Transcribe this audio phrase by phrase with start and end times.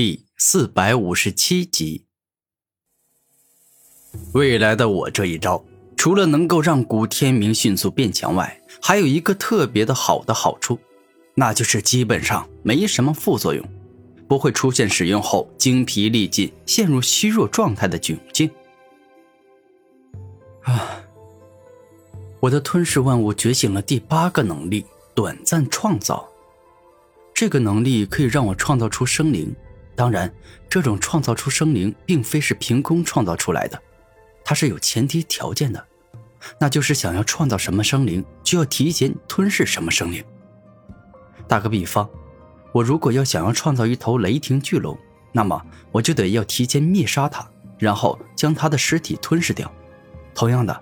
[0.00, 2.04] 第四百五十七集，
[4.32, 5.64] 未来的我这一招，
[5.96, 10.78] 除了能够让古天明迅速变强外，还有一个特别的好的好处，
[11.34, 13.68] 那就是基本上没什么副作用，
[14.28, 18.48] 不会出现使用后精疲力尽、陷入虚弱状态的窘境。
[20.62, 21.02] 啊！
[22.38, 26.24] 我的吞噬万物觉醒了第八个能力——短暂创造。
[27.34, 29.52] 这个能力可以让我创造出生灵。
[29.98, 30.32] 当然，
[30.70, 33.82] 这种创造出生灵并非是凭空创造出来的，
[34.44, 35.84] 它是有前提条件的，
[36.60, 40.22] 那就是想要创造什么生灵，就要提前吞噬什么生灵。
[41.48, 42.08] 打个比方，
[42.70, 44.96] 我如果要想要创造一头雷霆巨龙，
[45.32, 47.44] 那么我就得要提前灭杀它，
[47.76, 49.68] 然后将它的尸体吞噬掉。
[50.32, 50.80] 同样的，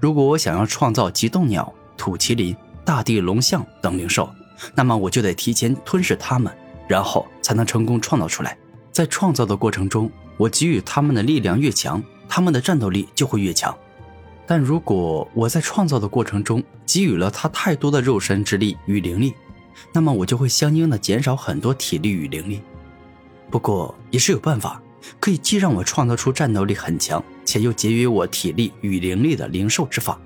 [0.00, 4.28] 如果我想要创造极冻鸟、土麒麟、大地龙象等灵兽，
[4.74, 6.52] 那么我就得提前吞噬它们。
[6.88, 8.58] 然后才能成功创造出来。
[8.90, 13.76] 在创造的过程中，我给予他们的力量越强，他们的战斗力就会越强。
[14.46, 19.34] 但如果我在创造的过程中给予了他太多的肉身之力与灵力，
[19.92, 22.62] 那么我就会相应的减少很多体力与灵力。
[23.50, 24.82] 不过也是有办法，
[25.20, 30.18] 可以既让我创造出战斗力很强，且又节约我体力与灵力的灵兽之法。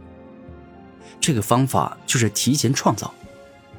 [1.20, 3.12] 这个方法就是提前创造。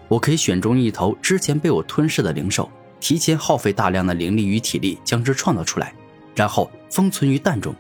[0.08, 5.94] 我可以选中一头之前被我吞噬的灵兽，提前耗费大量的灵力与体力将之创造出来，
[6.36, 7.74] 然后封存于蛋中。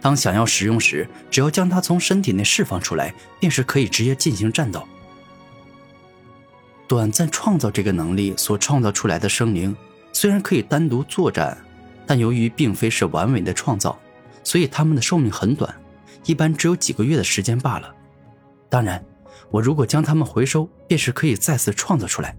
[0.00, 4.82] 当想要使用时，只要将它从身体内释放出来，便是可以直接进行战斗。
[6.88, 9.76] 短暂创造这个能力所创造出来的生灵，
[10.12, 11.56] 虽然可以单独作战，
[12.06, 13.96] 但由于并非是完美的创造，
[14.42, 15.72] 所以他们的寿命很短，
[16.24, 17.94] 一般只有几个月的时间罢了。
[18.68, 19.04] 当然。
[19.52, 22.36] 我如果将它们回收，便是可以再次创造出来。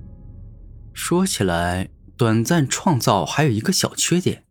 [0.93, 4.43] 说起来，短暂创造还有一个小缺点，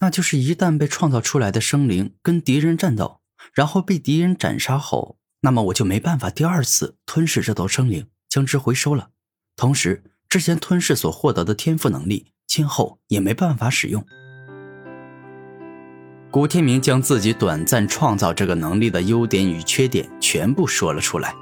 [0.00, 3.20] 那就是一旦被创造出来的生灵跟敌人战斗，
[3.54, 9.10] 然后被敌人斩杀后，那么我就没办法第二次吞噬这头生灵，将之回收了。
[9.56, 14.04] 同时，之前吞噬所获得的天赋能力，今后也没办法使用。
[16.30, 21.34] 古天明将自己短暂创造这个能力的优点与缺点全部说了出来。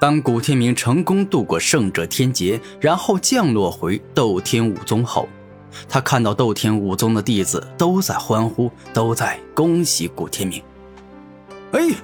[0.00, 5.28] 当古天明成功度过圣者天劫，然后降落回斗天武宗后，
[5.86, 10.62] 他看到斗天武宗的弟子都在欢呼，都在恭喜古天明。
[11.72, 11.94] 哎，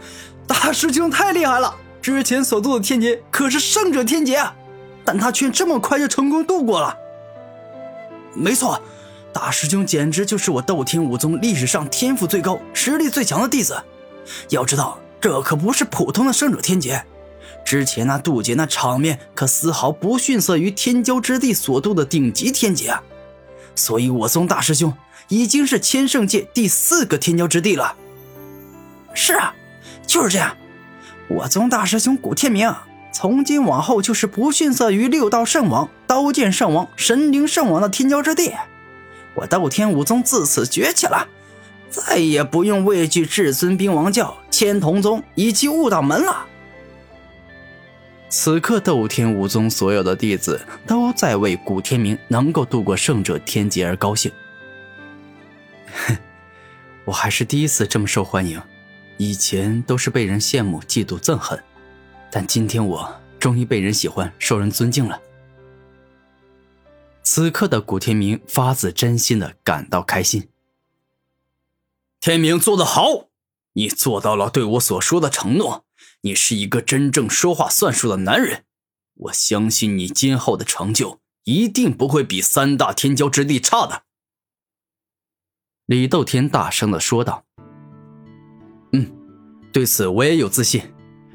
[0.47, 1.75] 大师兄太厉害了！
[2.03, 4.45] 之前所度的天劫可是圣者天劫，
[5.03, 6.95] 但他却这么快就成功度过了。
[8.35, 8.79] 没错，
[9.33, 13.83] 大师兄简直就是我斗天武宗历史上天赋最高、实力最强的弟子。
[14.51, 17.03] 要知道，这可不是普通的圣者天劫。
[17.67, 23.03] 之前那渡劫那场面可丝毫不逊色于天骄之地所渡的顶级天劫啊！
[23.75, 24.95] 所以我宗大师兄
[25.27, 27.97] 已经是千圣界第四个天骄之地了。
[29.13, 29.53] 是啊，
[30.07, 30.57] 就是这样。
[31.29, 32.73] 我宗大师兄古天明，
[33.13, 38.53] 从今往后就是不逊色于六道圣王、刀剑圣王、神灵圣王的天骄之地。
[39.35, 41.27] 我斗天武宗自此崛起了，
[41.91, 46.47] 再也不用畏惧至尊兵王教、千瞳宗以及悟道门了。
[48.39, 54.31] 此刻，斗天武宗所有的弟子都在为古天明能够度过圣者天劫而高兴。
[55.87, 56.15] 哼，
[57.07, 58.61] 我还是第一次这么受欢迎，
[59.17, 61.59] 以前都是被人羡慕、嫉妒、憎恨，
[62.31, 65.19] 但今天我终于被人喜欢、受人尊敬了。
[67.23, 70.47] 此刻的古天明发自真心的感到开心。
[72.21, 73.29] 天明做得好，
[73.73, 75.86] 你做到了对我所说的承诺。
[76.27, 78.65] 你是一个真正说话算数的男人，
[79.15, 84.03] 我相信你今后的成就一定不会比三大天骄之地差的。”
[85.87, 87.45] 李斗天大声的说道。
[88.91, 89.09] “嗯，
[89.73, 90.83] 对此我也有自信，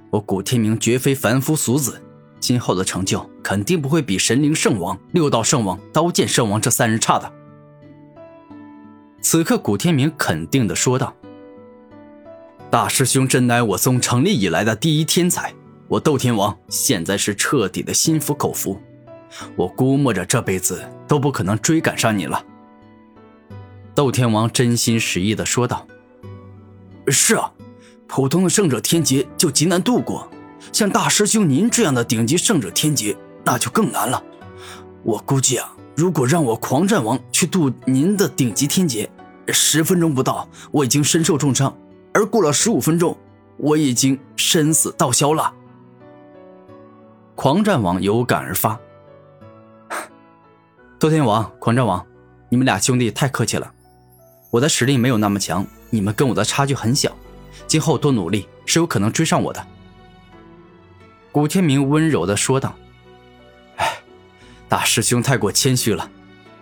[0.10, 2.04] 我古天明绝非凡夫俗子，
[2.42, 7.34] 今后的成就肯定不会比神灵圣王、六道圣王、刀剑圣王这三人差的。”
[9.24, 11.16] 此刻，古天明肯定的说道。
[12.72, 15.54] 大师兄真乃我宗成立以来的第一天才，
[15.90, 18.80] 我斗天王现在是彻底的心服口服，
[19.58, 22.42] 我估摸着这辈子都不可能追赶上你了。
[23.94, 25.86] 斗天王真心实意的说道
[27.12, 27.52] ：“是啊，
[28.08, 30.32] 普通的圣者天劫就极难度过，
[30.72, 34.24] 像大师兄您这样的顶级圣者天劫那就更难了。
[35.04, 39.12] 我估计啊，如果让我狂战王去渡您的顶级天劫，
[39.50, 41.76] 十分钟不到，我已经身受重伤。”
[42.14, 43.18] 而过了十五分钟，
[43.58, 45.54] 我已经生死道消了。
[47.36, 48.80] 狂战王有感而发
[51.00, 52.06] ：“斗天王，狂战王，
[52.50, 53.72] 你们俩兄弟太客气了，
[54.52, 57.16] 我的实力没有那么强，你们跟我的差距很小，
[57.66, 59.66] 今后多努力是有可能追上我的。
[61.32, 62.76] 古天明温柔的说道
[63.78, 63.98] ：“哎，
[64.68, 66.12] 大师兄太过谦虚了，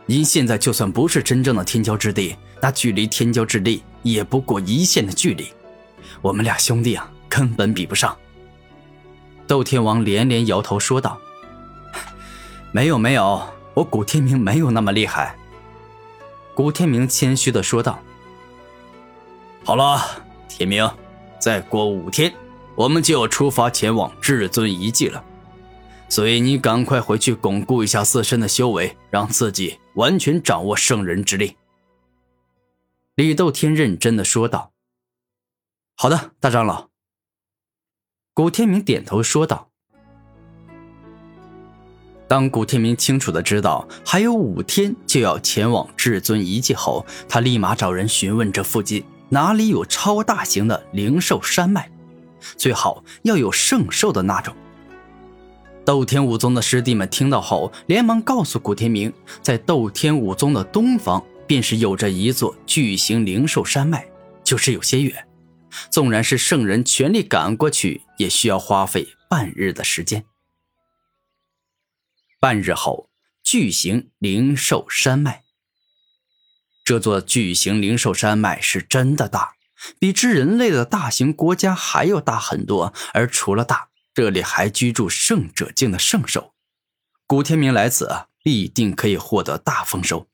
[0.05, 5.47] 您现在就算不是真正的天骄之地，那距离天骄之地也不过一线的距离，
[6.21, 8.17] 我们俩兄弟啊，根本比不上。”
[9.47, 11.19] 窦天王连连摇头说道
[12.71, 13.41] ：“没有没有，
[13.73, 15.35] 我古天明没有那么厉害。”
[16.53, 17.99] 古天明谦虚的说道
[19.63, 20.89] ：“好了，天明，
[21.39, 22.33] 再过五天，
[22.75, 25.23] 我们就要出发前往至尊遗迹了，
[26.09, 31.55] 所以你赶快回去巩固一下自身的修为，让自己完全掌握圣人之力。”
[33.19, 34.71] 李斗天认真的说道
[35.93, 36.87] ：“好的，大长老。”
[38.33, 39.71] 古天明点头说道
[42.29, 51.91] ：“当古天明清楚的知道还有五天就要前往至尊遗迹后，他立马找人询问这附近哪里有超大型的灵兽山脉，
[52.55, 54.55] 最好要有圣兽的那种。”
[55.83, 59.11] 斗天武宗的师弟们听到后，连忙告诉古天明，
[59.41, 64.07] 在斗天武宗的东方便是有着一座巨型灵兽山脉，
[64.43, 65.27] 就是有些远。
[65.89, 70.25] 纵然是圣人全力赶过去，也需要花费半日的时间。
[72.39, 73.09] 半日后，
[73.41, 75.43] 巨型灵兽山脉。
[76.85, 79.53] 这座巨型灵兽山脉是真的大，
[79.97, 82.93] 比之人类的大型国家还要大很多。
[83.15, 86.53] 而除了大，这里还居住圣者境的圣兽。
[87.25, 90.27] 古天明来此，必定可以获得大丰收。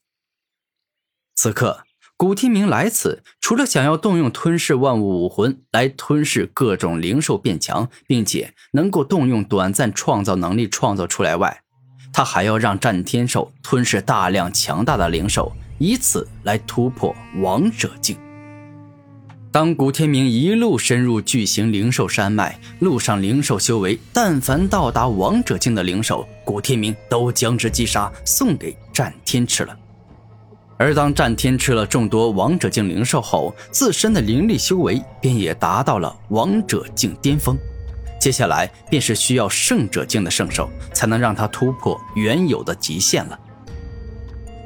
[1.36, 1.82] 此刻。
[2.18, 11.62] 古天明来此，除了想要动用吞噬万物武魂来吞噬各种灵兽变强，并且能够动用短暂创造能力创造出来外，
[12.14, 18.16] 他还要让战天兽吞噬大量强大的灵兽，以此来突破王者境。
[19.52, 29.78] 当古天明一路深入巨型灵兽山脉，路上灵兽修为，但凡到达王者境的灵兽，古天明都将之击杀，送给战天吃了。
[30.78, 37.58] 而当战天吃了众多王者境灵兽后，自身的灵力修为便也达到了王者境巅峰。
[38.20, 43.40] 接下来便是需要圣者境的圣兽，才能让他突破原有的极限了。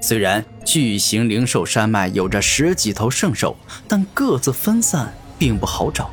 [0.02, 3.56] 虽然巨型灵兽山脉有着十几头圣兽，
[3.88, 6.10] 但各自分散，并不好找。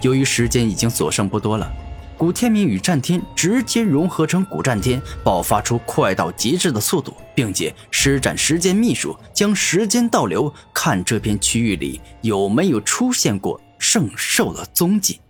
[0.00, 1.70] 由于时间已经所剩不多了。
[2.18, 15.20] 古天明与战天直接融合成古战天，爆发出快到极致的速度，并且施展时间秘术，将时间倒流，看这片区域里有没有出现过圣兽的踪迹。